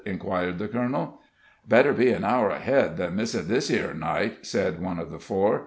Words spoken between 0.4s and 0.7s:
the